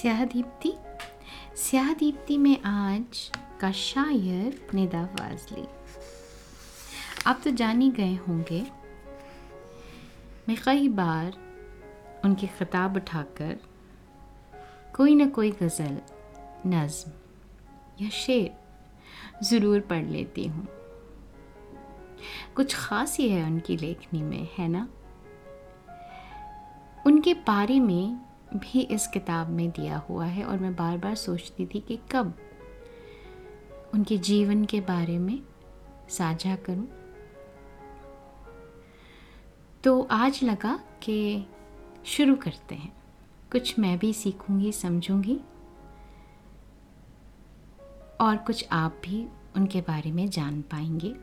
स्याह 0.00 0.24
दीप्ति 0.24 0.72
स्याह 1.58 1.92
दीप्ति 1.92 2.36
में 2.38 2.62
आज 2.66 3.18
का 3.60 3.70
शायर 3.70 4.60
निदा 4.74 5.04
फाजली 5.06 5.64
आप 7.26 7.40
तो 7.44 7.50
जान 7.50 7.80
ही 7.80 7.90
गए 7.90 8.14
होंगे, 8.28 8.60
मैं 10.48 10.56
कई 10.64 10.88
बार 10.88 11.36
उनकी 12.24 12.46
खिताब 12.46 12.96
उठाकर 12.96 13.58
कोई 14.96 15.14
ना 15.14 15.26
कोई 15.28 15.50
गज़ल, 15.62 15.98
नज़म 16.66 18.02
या 18.02 18.08
शेर 18.20 19.44
ज़रूर 19.44 19.80
पढ़ 19.80 20.06
लेती 20.06 20.46
हूँ। 20.46 20.66
कुछ 22.56 22.74
ख़ास 22.76 23.16
ही 23.18 23.28
है 23.28 23.44
उनकी 23.44 23.76
लेखनी 23.76 24.22
में, 24.22 24.48
है 24.58 24.68
ना? 24.68 24.88
उनके 27.06 27.34
बारे 27.46 27.80
में 27.80 28.29
भी 28.54 28.80
इस 28.80 29.06
किताब 29.06 29.48
में 29.48 29.70
दिया 29.70 29.98
हुआ 29.98 30.24
है 30.24 30.44
और 30.44 30.58
मैं 30.58 30.76
बार 30.76 30.98
बार 30.98 31.14
सोचती 31.14 31.66
थी 31.66 31.80
कि 31.80 31.98
कब 32.12 32.34
उनके 33.94 34.18
जीवन 34.18 34.64
के 34.64 34.80
बारे 34.80 35.18
में 35.18 35.42
साझा 36.08 36.56
करूँ। 36.56 36.88
तो 39.84 40.08
आज 40.10 40.40
लगा 40.42 40.80
कि 41.02 41.46
शुरू 42.04 42.36
करते 42.36 42.74
हैं। 42.74 42.92
कुछ 43.52 43.78
मैं 43.78 43.98
भी 43.98 44.12
सीखूँगी, 44.12 44.72
समझूँगी 44.72 45.40
और 48.20 48.36
कुछ 48.36 48.68
आप 48.72 49.00
भी 49.04 49.28
उनके 49.56 49.80
बारे 49.80 50.12
में 50.12 50.30
जान 50.30 50.62
पाएँगे। 50.62 51.14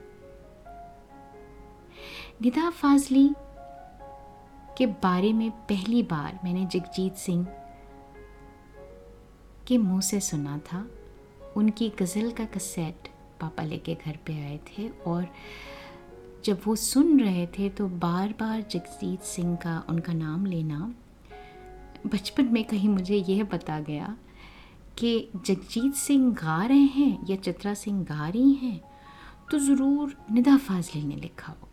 निदा 2.42 2.70
फाजली 2.70 3.30
के 4.78 4.86
बारे 4.86 5.34
में 5.34 5.52
पहली 5.52 6.04
बार 6.04 6.40
मैंने 6.44 6.66
जगजीत 6.66 7.16
सिंह 7.16 7.48
के 9.68 9.78
मुँह 9.78 10.02
से 10.02 10.20
सुना 10.20 10.58
था। 10.58 10.88
उनकी 11.58 11.90
गज़ल 11.90 12.32
का 12.32 12.46
कसेट 12.46 13.08
पापा 13.42 13.64
लेके 13.64 13.96
घर 13.96 14.18
पे 14.26 14.34
आए 14.34 14.60
थे 14.68 14.90
और 14.90 15.28
जब 16.46 16.62
वो 16.66 16.76
सुन 16.76 17.20
रहे 17.20 17.48
थे 17.48 17.70
तो 17.70 17.88
बार 17.88 18.34
बार 18.40 18.62
जगजीत 18.62 19.22
सिंह 19.22 19.56
का 19.56 19.84
उनका 19.90 20.14
नाम 20.14 20.46
लेना 20.46 20.94
बचपन 22.08 22.46
में 22.46 22.64
कहीं 22.64 22.90
मुझे 22.90 23.16
यह 23.16 23.44
बता 23.44 23.80
गया 23.80 24.18
कि 24.98 25.30
जगजीत 25.36 25.94
सिंह 25.94 26.34
गा 26.34 26.66
रहे 26.66 26.86
हैं 26.86 27.26
या 27.30 27.36
चित्रा 27.36 27.74
सिंह 27.74 28.04
गा 28.04 28.28
रही 28.28 28.54
हैं 28.54 28.82
तो 29.52 29.60
ज़रूर 29.60 30.18
निदा 30.32 30.58
फाजली 30.58 31.04
ने 31.04 31.16
लिखा 31.16 31.52
होगा 31.52 31.67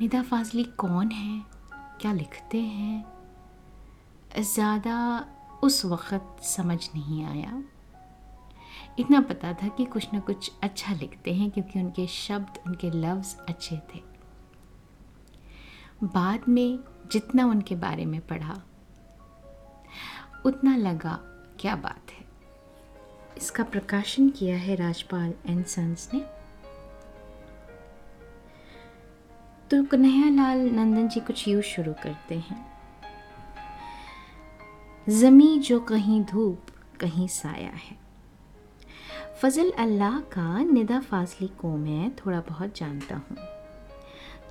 निदा 0.00 0.22
फाजली 0.22 0.64
कौन 0.64 1.10
है? 1.10 1.44
क्या 2.00 2.12
लिखते 2.12 2.58
हैं? 2.58 3.04
ज़्यादा 4.38 5.26
उस 5.62 5.84
वक़्त 5.84 6.42
समझ 6.44 6.88
नहीं 6.94 7.24
आया। 7.24 7.62
इतना 8.98 9.20
पता 9.20 9.52
था 9.52 9.68
कि 9.68 9.84
कुछ 9.84 10.12
ना 10.14 10.20
कुछ 10.20 10.52
अच्छा 10.62 10.94
लिखते 10.94 11.34
हैं 11.34 11.50
क्योंकि 11.50 11.80
उनके 11.80 12.06
शब्द, 12.06 12.58
उनके 12.66 12.90
लफ्ज़ 12.90 13.36
अच्छे 13.48 13.76
थे। 13.76 14.02
बाद 16.04 16.48
में 16.48 16.78
जितना 17.12 17.46
उनके 17.46 17.76
बारे 17.76 18.06
में 18.06 18.20
पढ़ा, 18.20 18.62
उतना 20.46 20.76
लगा, 20.76 21.18
क्या 21.60 21.76
बात 21.76 22.10
है। 22.10 22.24
इसका 23.36 23.64
प्रकाशन 23.64 24.28
किया 24.28 24.56
है 24.56 24.74
राजपाल 24.74 25.34
एंड 25.46 25.64
सन्स 25.64 26.10
ने। 26.14 26.39
तो 29.70 29.82
कन्हैयालाल 29.82 30.58
नंदन 30.58 31.08
जी 31.08 31.20
कुछ 31.20 31.48
यूँ 31.48 31.62
शुरू 31.62 31.92
करते 31.92 32.34
हैं। 32.34 32.66
ज़मी 35.08 35.58
जो 35.58 35.80
कहीं 35.80 36.24
धूप, 36.24 36.60
कहीं 37.00 37.28
साया 37.28 37.70
है। 37.70 37.96
फजल 39.42 39.70
अल्लाह 39.70 40.20
का 40.20 40.58
निदा 40.62 41.00
फाजली 41.00 41.48
को 41.48 41.76
मैं 41.76 42.10
थोड़ा 42.10 42.40
बहुत 42.40 42.78
जानता 42.78 43.16
हूँ। 43.16 43.36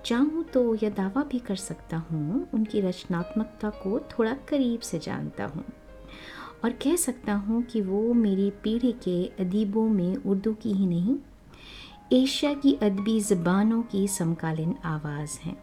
चाहूँ 0.05 0.43
तो 0.43 0.75
यह 0.75 0.89
दावा 0.89 1.23
भी 1.23 1.39
कर 1.39 1.55
सकता 1.55 1.97
हूँ, 1.97 2.47
उनकी 2.53 2.81
रचनात्मकता 2.81 3.69
को 3.69 3.99
थोड़ा 3.99 4.33
करीब 4.33 4.79
से 4.79 4.99
जानता 4.99 5.45
हूँ। 5.45 5.65
और 6.63 6.71
कह 6.71 6.95
सकता 6.95 7.33
हूँ 7.33 7.63
कि 7.63 7.81
वो 7.81 8.13
मेरी 8.13 8.49
पीढ़ी 8.49 8.91
के 8.91 9.25
अदीबों 9.39 9.87
में 9.89 10.15
उर्दू 10.15 10.53
की 10.53 10.73
ही 10.73 10.85
नहीं 10.85 11.17
एशिया 12.13 12.53
की 12.53 12.73
अदबी 12.73 13.19
ज़बानों 13.19 13.81
की 13.81 14.07
समकालीन 14.07 14.75
आवाज़ 14.85 15.39
हैं। 15.39 15.57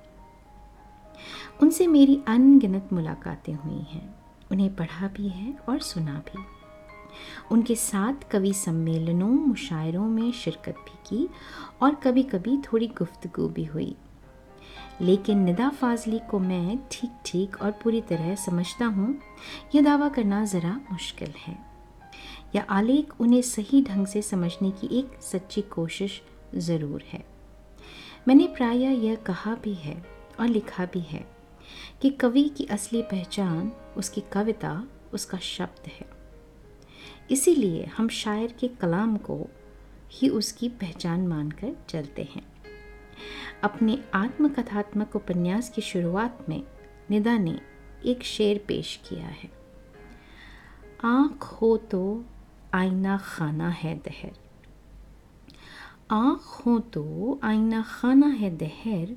उनसे 1.62 1.86
मेरी 1.86 2.22
अनगिनत 2.28 2.88
मुलाकातें 2.92 3.54
हुई 3.54 3.78
हैं। 3.78 4.14
उन्हें 4.52 4.76
पढ़ा 4.76 5.08
भी 5.08 5.28
है 5.28 5.58
और 5.68 5.78
सुना 5.78 6.14
भी। 6.14 6.44
उनके 7.50 7.74
साथ 7.74 8.30
कवि 8.30 8.52
सम्मेलनों, 8.52 9.28
मुशायरों 9.28 10.06
में 10.06 10.32
शिरकत 10.32 10.74
भी 10.74 10.98
की 11.06 11.28
और 11.82 11.94
कभी 11.94 12.22
कभी 12.22 12.58
थोड़ी 12.58 12.86
गुफ्तगु 12.86 13.48
भी 13.48 13.64
हुई। 13.64 13.96
लेकिन 15.00 15.38
निदा 15.38 15.68
फाजली 15.68 16.20
को 16.30 16.38
मैं 16.38 16.78
ठीक 16.90 17.10
ठीक 17.26 17.62
और 17.62 17.70
पूरी 17.70 18.00
तरह 18.00 18.34
समझता 18.34 18.86
हूँ, 18.86 19.18
यह 19.74 19.82
दावा 19.82 20.08
करना 20.08 20.44
ज़रा 20.44 20.80
मुश्किल 20.92 21.32
है। 21.38 21.58
या 22.54 22.66
आलेख 22.70 23.20
उन्हें 23.20 23.42
सही 23.42 23.82
ढंग 23.82 24.06
से 24.06 24.22
समझने 24.22 24.70
की 24.70 24.98
एक 24.98 25.22
सच्ची 25.22 25.62
कोशिश 25.62 26.22
ज़रूर 26.54 27.02
है। 27.02 27.24
मैंने 28.28 28.46
प्रायः 28.46 28.90
यह 28.90 29.14
कहा 29.14 29.54
भी 29.54 29.74
है 29.74 30.04
और 30.40 30.48
लिखा 30.48 30.84
भी 30.84 31.00
है 31.00 31.26
कि 32.02 32.10
कवि 32.10 32.48
की 32.48 32.64
असली 32.64 33.02
पहचान, 33.02 33.72
उसकी 33.96 34.20
कविता, 34.20 34.88
उसका 35.12 35.38
शब्द 35.38 35.88
है। 35.88 36.06
इसीलिए 37.30 37.84
हम 37.84 38.08
शायर 38.08 38.52
के 38.52 38.68
कलाम 38.68 39.16
को 39.16 39.46
ही 40.10 40.28
उसकी 40.28 40.68
पहचान 40.68 41.26
मानकर 41.26 41.76
चलते 41.88 42.22
हैं। 42.22 42.42
अपने 43.62 44.04
आत्मकथात्मक 44.14 45.16
उपन्यास 45.16 45.70
की 45.70 45.82
शुरुआत 45.82 46.46
में 46.48 46.62
निदा 47.10 47.38
ने 47.38 47.60
एक 48.04 48.22
शेर 48.22 48.64
पेश 48.68 49.00
किया 49.08 49.26
है। 49.26 49.50
आँख 51.04 51.44
हो 51.44 51.76
तो 51.76 52.24
आईना 52.74 53.18
खाना 53.18 53.68
है 53.68 53.94
दहर। 53.94 54.45
आँख 56.10 56.40
हो 56.66 56.78
तो 56.94 57.38
आईना 57.44 57.80
खाना 57.82 58.26
है 58.26 58.50
दहर, 58.56 59.14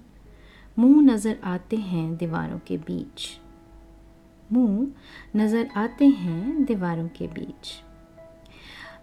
मुँह 0.77 1.01
नज़र 1.03 1.39
आते 1.43 1.77
हैं 1.77 2.15
दीवारों 2.17 2.57
के 2.59 2.77
बीच। 2.79 3.27
मुँह 4.53 5.37
नज़र 5.37 5.69
आते 5.77 6.05
हैं 6.07 6.63
दीवारों 6.65 7.07
के 7.09 7.27
बीच। 7.27 7.71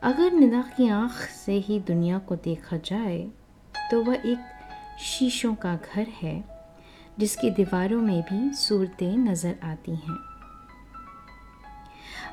अगर 0.03 0.33
निदा 0.33 0.63
की 0.77 0.89
आँख 0.89 1.21
से 1.37 1.59
ही 1.59 1.79
दुनिया 1.83 2.19
को 2.19 2.37
देखा 2.37 2.77
जाए 2.85 3.19
तो 3.91 4.03
वह 4.05 4.15
एक 4.27 4.99
शीशों 5.03 5.55
का 5.55 5.77
घर 5.77 6.07
है, 6.23 6.45
जिसकी 7.19 7.51
दीवारों 7.53 8.03
में 8.03 8.21
भी 8.23 8.53
सूरतें 8.57 9.17
नज़र 9.19 9.59
आती 9.65 9.97
हैं। 9.97 10.19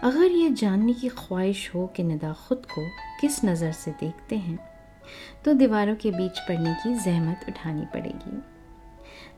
अगर 0.03 0.31
यह 0.31 0.53
जानने 0.53 0.93
की 0.93 1.09
ख्वाहिश 1.09 1.69
हो 1.75 1.87
कि 1.87 2.03
निदा 2.03 2.35
खुद 2.47 2.65
को 2.67 2.89
किस 3.21 3.43
नज़र 3.45 3.71
से 3.71 3.91
देखते 3.91 4.37
हैं 4.37 4.59
तो 5.45 5.53
दीवारों 5.53 5.95
के 5.95 6.11
बीच 6.11 6.39
पढ़ने 6.39 6.73
की 6.73 6.93
जहमत 6.95 7.45
उठानी 7.49 7.85
पड़ेगी, 7.93 8.41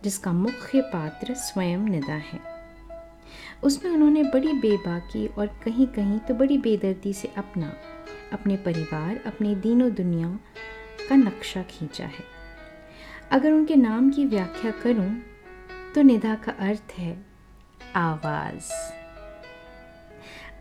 जिसका 0.03 0.31
मुख्य 0.33 0.81
पात्र 0.93 1.33
स्वयं 1.33 1.89
निदा 1.89 2.13
है। 2.13 2.39
उसमें 3.63 3.91
उन्होंने 3.91 4.23
बड़ी 4.23 4.53
बेबाकी 4.53 5.27
और 5.27 5.47
कहीं 5.63 5.87
कहीं 5.87 6.19
तो 6.19 6.33
बड़ी 6.33 6.57
बेदर्दी 6.57 7.13
से 7.13 7.31
अपना, 7.37 7.73
अपने 8.33 8.57
परिवार, 8.57 9.19
अपने 9.25 9.55
दीनों 9.55 9.91
दुनिया 9.93 10.27
का 11.09 11.15
नक्शा 11.15 11.61
खींचा 11.61 12.05
है। 12.05 12.23
अगर 13.31 13.51
उनके 13.51 13.75
नाम 13.75 14.09
की 14.09 14.25
व्याख्या 14.25 14.71
करूँ 14.83 15.09
तो 15.95 16.01
निदा 16.01 16.35
का 16.35 16.51
अर्थ 16.59 16.93
है 16.97 17.17
आवाज़। 17.95 18.71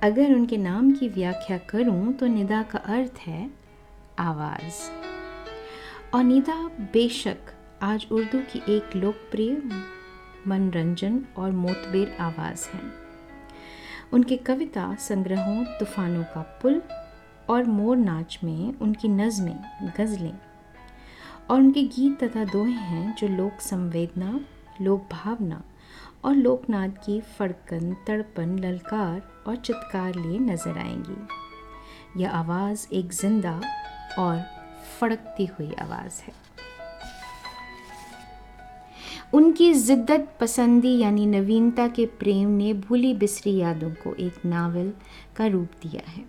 अगर 0.02 0.34
उनके 0.34 0.56
नाम 0.56 0.90
की 0.92 1.08
व्याख्या 1.08 1.58
करूँ 1.68 2.12
तो 2.12 2.26
निदा 2.26 2.62
का 2.62 2.78
अर्थ 2.78 3.18
है 3.18 3.63
आवाज़। 4.18 4.90
अनिदा 6.14 6.70
बेशक 6.92 7.36
आज 7.82 8.06
उर्दू 8.12 8.38
की 8.38 8.76
एक 8.76 8.96
लोकप्रिय 8.96 9.62
मनोरंजन 10.48 11.24
और 11.36 11.50
मोतबेर 11.50 12.16
आवाज़ 12.20 12.68
है। 12.68 12.80
उनके 14.12 14.36
कविता, 14.36 14.94
संग्रहों, 14.94 15.64
तूफ़ानों 15.64 16.24
का 16.24 16.42
पुल 16.62 16.82
और 17.50 17.64
मोर 17.64 17.96
नाच 17.96 18.38
में 18.44 18.78
उनकी 18.78 19.08
नज़में, 19.08 19.92
गज़लें 19.98 20.38
और 21.50 21.60
उनके 21.60 21.82
गीत 21.82 22.24
तथा 22.24 22.44
दोहे 22.44 22.72
हैं 22.72 23.14
जो 23.16 23.28
लोक 23.28 23.60
संवेदना, 23.60 24.40
लोक 24.80 25.08
भावना 25.12 25.62
और 26.24 26.34
लोकनाद 26.34 26.98
की 26.98 27.20
फड़कन, 27.20 27.96
तड़पन, 28.06 28.58
ललकार 28.58 29.22
और 29.46 29.56
चित्कार 29.56 30.14
लिए 30.14 30.38
नज़र 30.38 30.78
आएँगी। 30.78 31.43
यह 32.16 32.30
आवाज़ 32.30 32.86
एक 32.92 33.12
ज़िंदा 33.12 33.60
और 34.18 34.42
फड़कती 35.00 35.46
हुई 35.46 35.72
आवाज़ 35.72 36.22
है। 36.22 36.32
उनकी 39.34 39.72
जिद्दत 39.74 40.28
पसंदी 40.40 40.98
यानी 40.98 41.26
नवीनता 41.26 41.88
के 41.88 42.06
प्रेम 42.06 42.48
ने 42.48 42.72
भूली 42.74 43.14
बिसरी 43.14 43.56
यादों 43.56 43.90
को 43.90 44.14
एक 44.14 44.44
नावल 44.46 44.92
का 45.36 45.46
रूप 45.46 45.70
दिया 45.82 46.02
है। 46.10 46.24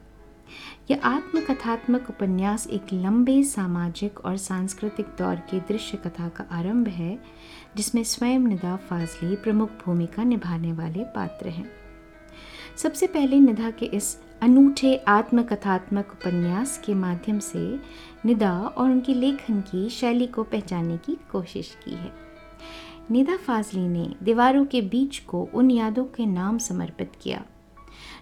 यह 0.92 1.02
आत्मकथात्मक 1.04 2.10
उपन्यास 2.10 2.68
एक 2.68 2.94
लंबे 2.94 3.44
सामाजिक 3.44 4.20
और 4.20 4.38
सांस्कृतिक 4.38 5.06
दौर 5.06 5.36
के 5.36 5.60
दृश्य 5.60 5.98
कथा 5.98 6.30
का 6.30 6.46
आरंभ 6.52 6.88
है, 6.88 7.18
जिसमें 7.78 8.04
स्वयं 8.04 8.40
निदा 8.40 8.76
फाजली 8.90 9.36
प्रमुख 9.36 9.70
भूमिका 9.86 10.24
निभाने 10.24 10.74
वाले 10.74 11.04
पात्र 11.04 11.50
हैं। 11.50 11.70
सबसे 12.78 13.08
पहले 13.08 13.40
निधा 13.40 13.72
के 13.72 13.86
इस 13.86 14.18
अनूठे 14.42 14.96
आत्मकथात्मक 15.08 16.12
उपन्यास 16.12 16.78
के 16.86 16.94
माध्यम 16.94 17.40
से 17.40 17.80
निदा 18.26 18.52
और 18.68 18.90
उनकी 18.90 19.14
लेखन 19.14 19.62
की 19.62 19.90
शैली 19.90 20.28
को 20.28 20.44
पहचानने 20.44 20.98
की 20.98 21.18
कोशिश 21.32 21.78
की 21.86 21.92
है। 21.92 22.12
निदा 23.12 23.38
फाजली 23.38 23.88
ने 23.88 24.10
दीवारों 24.24 24.66
के 24.66 24.82
बीच 24.82 25.20
को 25.20 25.48
उन 25.54 25.72
यादों 25.72 26.04
के 26.06 26.26
नाम 26.26 26.58
समर्पित 26.58 27.12
किया, 27.22 27.44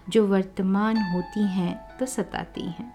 जो 0.08 0.26
वर्तमान 0.26 0.98
होती 1.04 1.46
हैं 1.48 1.98
तो 1.98 2.06
सताती 2.06 2.66
हैं। 2.68 2.92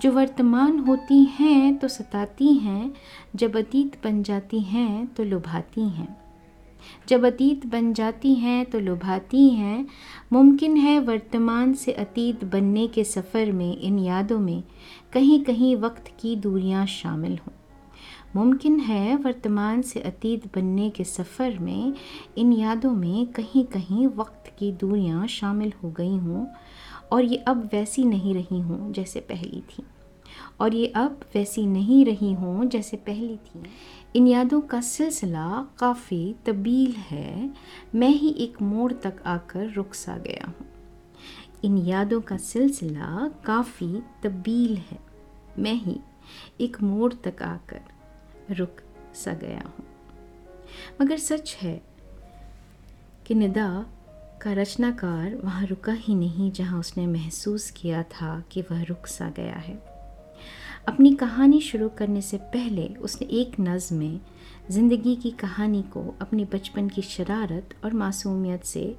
जो 0.00 0.12
वर्तमान 0.12 0.78
होती 0.78 1.22
हैं 1.24 1.76
तो 1.76 1.88
सताती 1.88 2.54
हैं, 2.54 2.92
जब 3.36 3.56
अतीत 3.56 4.00
बन 4.04 4.22
जाती 4.22 4.60
हैं 4.60 5.06
तो 5.06 5.24
लुभाती 5.24 5.88
हैं। 5.88 6.16
जब 7.08 7.24
अतीत 7.26 7.66
बन 7.66 7.92
जाती 7.92 8.34
हैं 8.34 8.64
तो 8.66 8.78
लुभाती 8.78 9.48
हैं। 9.50 9.86
मुमकिन 10.32 10.76
है 10.76 10.98
वर्तमान 11.00 11.72
से 11.74 11.92
अतीत 11.92 12.44
बनने 12.44 12.86
के 12.86 13.04
सफ़र 13.04 13.52
में, 13.52 13.76
इन 13.76 13.98
यादों 13.98 14.38
में 14.38 14.62
कहीं 15.12 15.44
कहीं 15.44 15.76
वक्त 15.76 16.12
की 16.20 16.36
दूरियाँ 16.36 16.86
शामिल 16.86 17.38
हों। 17.38 17.52
मुमकिन 18.36 18.80
है 18.80 19.16
वर्तमान 19.16 19.82
से 19.82 20.00
अतीत 20.00 20.46
बनने 20.54 20.90
के 20.90 21.04
सफ़र 21.04 21.58
में, 21.58 21.92
इन 22.38 22.52
यादों 22.52 22.92
में 22.92 23.26
कहीं 23.26 23.64
कहीं 23.64 24.06
वक्त 24.06 24.52
की 24.58 24.72
दूरियाँ 24.72 25.26
शामिल 25.26 25.72
हो 25.84 25.90
गई 25.90 26.16
हों, 26.16 26.46
और 27.12 27.24
ये 27.24 27.36
अब 27.36 27.68
वैसी 27.72 28.04
नहीं 28.04 28.34
रही 28.34 28.60
हों 28.60 28.92
जैसे 28.92 29.20
पहली 29.20 29.60
थी। 29.60 29.82
और 30.60 30.74
ये 30.74 30.86
अब 30.86 31.20
वैसी 31.34 31.66
नहीं 31.66 32.04
रही 32.04 32.32
हों 32.32 32.68
जैसे 32.68 32.96
पहली 32.96 33.36
थी। 33.36 33.62
इन 34.16 34.26
यादों 34.26 34.60
का 34.60 34.80
सिलसिला 34.80 35.68
काफ़ी 35.78 36.34
तबील 36.46 36.92
है। 36.92 37.50
मैं 37.94 38.08
ही 38.08 38.30
एक 38.30 38.62
मोड़ 38.62 38.92
तक 38.92 39.16
आकर 39.26 39.72
रुक 39.72 39.94
सा 39.94 40.16
गया 40.16 40.46
हूँ। 40.46 40.66
इन 41.64 41.78
यादों 41.78 42.20
का 42.20 42.36
सिलसिला 42.36 43.30
काफ़ी 43.46 44.02
तबील 44.22 44.76
है। 44.76 44.98
मैं 45.58 45.74
ही 45.74 46.00
एक 46.60 46.82
मोड़ 46.82 47.14
तक 47.14 47.42
आकर 47.42 47.80
रुक 48.54 48.76
सा 49.14 49.32
गया 49.32 49.62
हूँ। 49.64 49.86
मगर 51.00 51.18
सच 51.18 51.56
है 51.62 51.82
कि 53.26 53.34
निदा 53.34 53.86
का 54.42 54.52
रचनाकार 54.52 55.34
वहाँ 55.34 55.66
रुका 55.66 55.92
ही 55.92 56.14
नहीं 56.14 56.52
जहाँ 56.52 56.80
उसने 56.80 57.06
महसूस 57.06 57.70
किया 57.70 58.02
था 58.02 58.44
कि 58.52 58.62
वह 58.62 58.82
रुक 58.82 59.06
सा 59.06 59.30
गया 59.30 59.56
है। 59.56 59.87
अपनी 60.86 61.14
कहानी 61.14 61.60
शुरू 61.60 61.88
करने 61.88 62.20
से 62.22 62.36
पहले 62.36 62.86
उसने 63.00 63.28
एक 63.40 63.60
नज़म 63.60 63.96
में 63.96 64.20
ज़िंदगी 64.70 65.16
की 65.16 65.30
कहानी 65.30 65.82
को 65.82 66.02
अपने 66.20 66.44
बचपन 66.44 66.88
की 66.88 67.02
शरारत 67.02 67.74
और 67.84 67.92
मासूमियत 67.92 68.64
से 68.64 68.96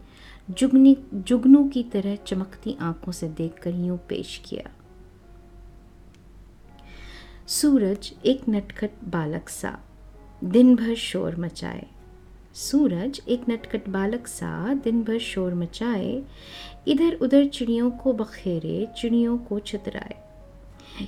जुगनी, 0.49 0.95
जुगनू 1.13 1.67
की 1.69 1.83
तरह 1.83 2.15
चमकती 2.15 2.77
आँखों 2.81 3.11
से 3.11 3.27
देखकर 3.27 3.75
यूँ 3.75 3.97
पेश 4.09 4.41
किया। 4.45 4.69
सूरज 7.47 8.13
एक 8.25 8.41
नटखट 8.49 8.91
बालक 9.03 9.49
सा 9.49 9.77
दिन 10.43 10.75
भर 10.75 10.95
शोर 10.95 11.35
मचाए। 11.35 11.85
सूरज 12.53 13.21
एक 13.29 13.49
नटखट 13.49 13.89
बालक 13.89 14.27
सा 14.27 14.73
दिन 14.73 15.03
भर 15.03 15.19
शोर 15.19 15.53
मचाए। 15.53 16.23
इधर 16.87 17.13
उधर 17.13 17.45
चिड़ियों 17.47 17.91
को 17.91 18.13
बखेरे, 18.13 18.87
चिड़ियों 18.97 19.37
को 19.37 19.59
चतराए 19.59 20.28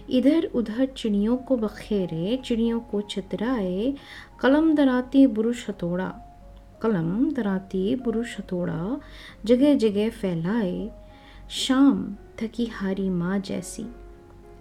इधर 0.09 0.45
उधर 0.45 0.85
चिड़ियों 0.87 1.37
को 1.37 1.57
बखेरे, 1.57 2.37
चिड़ियों 2.45 2.79
को 2.81 3.01
छतराए, 3.01 3.93
कलम 4.39 4.73
दराती 4.75 5.25
बुरुष 5.27 5.67
हथौड़ा 5.69 6.13
कलम 6.81 7.31
दराती 7.33 7.95
बुरुष 7.95 8.37
हथौड़ा 8.39 8.99
जगह 9.45 9.75
जगह 9.75 10.09
फैलाए, 10.11 10.89
शाम 11.49 12.15
थकी 12.39 12.65
हारी 12.65 13.09
माँ 13.09 13.39
जैसी, 13.39 13.85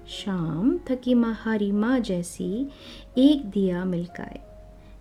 शाम 0.08 0.78
थकी 0.88 1.14
माँ 1.14 1.32
हारी 1.34 1.70
माँ 1.72 1.98
जैसी 2.00 2.68
एक 3.18 3.44
दिया 3.46 3.84
मिलकाए, 3.84 4.40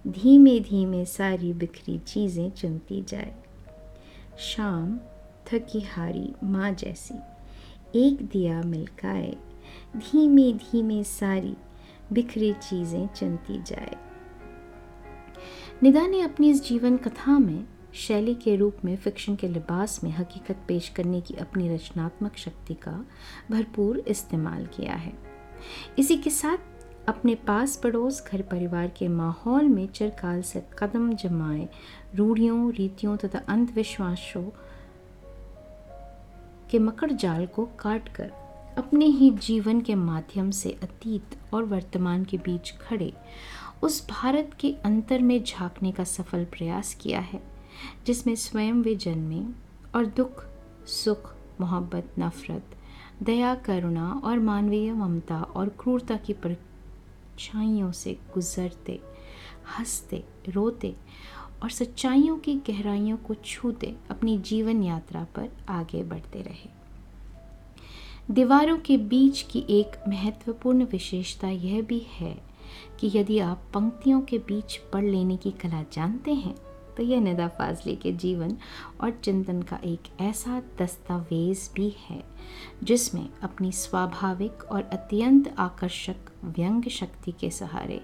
धीमे 0.06 0.60
धीमे 0.60 1.04
सारी 1.08 1.54
बिखरी 1.54 1.98
चीज़ें 1.98 2.50
चुनती 2.52 3.02
जाए, 3.02 3.34
शाम 4.46 4.98
थकी 5.48 5.82
हारी 5.88 6.32
माँ 6.44 6.72
जैसी 6.74 7.20
एक 8.00 8.22
दिया 8.24 8.62
मिलकाए। 8.64 9.36
धीमे 9.98 10.54
धीमे 10.54 11.04
सारी 11.04 11.56
बिखरी 12.14 12.54
चीज़ें 12.54 13.08
चलती 13.08 13.62
जाए। 13.64 13.98
निदा 15.84 16.08
ने 16.08 16.22
अपनी 16.22 16.50
इस 16.50 16.64
जीवन 16.68 16.98
कथा 16.98 17.40
में 17.40 17.68
शैली 17.94 18.36
के 18.36 18.56
रूप 18.56 18.78
में 18.86 18.96
फिक्शन 18.96 19.36
के 19.36 19.48
लिबास 19.48 20.04
में 20.04 20.12
हकीकत 20.12 20.58
पेश 20.68 20.90
करने 20.90 21.22
की 21.22 21.34
अपनी 21.34 21.76
रचनात्मक 21.76 22.38
शक्ति 22.38 22.74
का 22.74 23.06
भरपूर 23.52 24.00
इस्तेमाल 24.00 24.66
किया 24.66 24.94
है। 24.94 25.14
इसी 26.00 26.18
के 26.18 26.30
साथ 26.30 26.58
अपने 27.08 27.36
पास 27.36 27.76
पड़ोस 27.78 28.24
घर 28.28 28.42
परिवार 28.42 28.88
के 28.88 29.08
माहौल 29.08 29.64
में 29.64 29.88
चिरकाल 29.88 30.42
से 30.42 30.64
कदम 30.80 31.14
जमाए 31.14 31.70
रूढ़ियों, 32.16 32.72
रीतियों 32.72 33.18
तथा 33.18 33.40
अंधविश्वासों 33.48 34.44
के 36.72 36.80
मकड़ 36.80 37.12
जाल 37.12 37.46
को 37.46 37.66
काट 37.80 38.10
कर 38.10 38.32
अपने 38.80 39.06
ही 39.06 39.30
जीवन 39.30 39.82
के 39.82 39.96
माध्यम 39.96 40.52
से 40.52 40.72
अतीत 40.72 41.54
और 41.54 41.64
वर्तमान 41.64 42.26
के 42.26 42.38
बीच 42.38 42.72
खड़े, 42.72 43.14
उस 43.82 44.10
भारत 44.10 44.58
के 44.60 44.76
अंतर 44.86 45.20
में 45.20 45.44
झांकने 45.44 45.92
का 45.92 46.04
सफल 46.04 46.46
प्रयास 46.46 46.94
किया 46.94 47.20
है, 47.20 47.44
जिसमें 48.06 48.36
स्वयं 48.36 48.74
वे 48.74 48.96
जन्मे 48.96 49.44
और 49.96 50.06
दुख, 50.06 50.46
सुख, 50.88 51.36
मोहब्बत, 51.62 52.12
नफरत, 52.20 52.66
दया, 53.24 53.56
करुणा 53.56 54.22
और 54.24 54.40
मानवीय 54.40 54.94
ममता 54.94 55.42
और 55.42 55.70
क्रूरता 55.70 56.18
की 56.18 56.34
परछाइयों 56.34 57.92
से 57.92 58.20
गुजरते, 58.34 59.02
हँसते, 59.78 60.24
रोते 60.50 60.96
और 61.64 61.70
सच्चाइयों 61.70 62.38
की 62.38 62.56
गहराइयों 62.56 63.18
को 63.18 63.34
छूते 63.34 63.96
अपनी 64.10 64.38
जीवन 64.38 64.84
यात्रा 64.84 65.24
पर 65.24 65.50
आगे 65.70 66.04
बढ़ते 66.04 66.42
रहे। 66.42 66.79
दीवारों 68.32 68.78
के 68.78 68.96
बीच 68.98 69.42
की 69.42 69.66
एक 69.70 69.92
महत्वपूर्ण 70.08 70.86
विशेषता 70.86 71.48
यह 71.48 71.82
भी 71.82 71.98
है 72.10 72.38
कि 73.00 73.12
यदि 73.16 73.40
आप 73.40 73.62
पंक्तियों 73.74 74.22
के 74.22 74.38
बीच 74.38 74.76
पढ़ 74.94 75.04
लेने 75.04 75.38
की 75.38 75.52
कला 75.52 75.82
जानते 75.94 76.34
हैं 76.34 76.54
तो 76.98 77.04
यह 77.04 77.22
निदा 77.22 77.48
फाजली 77.48 77.96
के 77.96 78.12
जीवन 78.14 78.56
और 79.02 79.12
चिंतन 79.24 79.62
का 79.62 79.80
एक 79.86 80.22
ऐसा 80.22 80.62
दस्तावेज़ 80.80 81.70
भी 81.76 81.90
है, 82.10 82.24
जिसमें 82.84 83.30
अपनी 83.44 83.72
स्वाभाविक 83.72 84.64
और 84.64 84.90
अत्यंत 84.94 85.54
आकर्षक 85.60 86.32
व्यंग 86.44 86.90
शक्ति 86.92 87.32
के 87.32 87.50
सहारे 87.50 88.02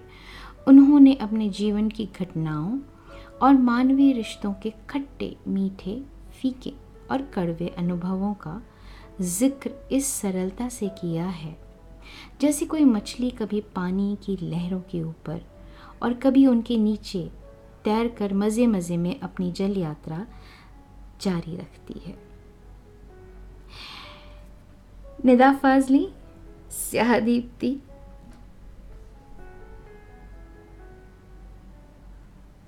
उन्होंने 0.67 1.13
अपने 1.13 1.49
जीवन 1.49 1.89
की 1.89 2.09
घटनाओं 2.19 2.79
और 3.41 3.53
मानवीय 3.53 4.13
रिश्तों 4.13 4.53
के 4.53 4.73
खट्टे, 4.89 5.35
मीठे, 5.47 6.01
फीके 6.41 6.73
और 7.11 7.21
कड़वे 7.33 7.67
अनुभवों 7.77 8.33
का 8.33 8.61
ज़िक्र 9.21 9.71
इस 9.91 10.07
सरलता 10.13 10.67
से 10.69 10.87
किया 10.87 11.25
है। 11.25 11.55
जैसे 12.41 12.65
कोई 12.65 12.83
मछली 12.85 13.29
कभी 13.31 13.61
पानी 13.75 14.17
की 14.25 14.37
लहरों 14.41 14.79
के 14.81 15.01
ऊपर 15.03 15.41
और 16.03 16.13
कभी 16.13 16.45
उनके 16.47 16.77
नीचे 16.77 17.29
तैर 17.83 18.07
कर 18.07 18.33
मज़े 18.33 18.67
मज़े 18.67 18.97
में 18.97 19.19
अपनी 19.19 19.51
जल 19.51 19.77
यात्रा 19.77 20.25
जारी 21.21 21.55
रखती 21.57 22.01
है। 22.05 22.15
निदा 25.25 25.53
फाजली, 25.53 26.07
स्याह 26.71 27.19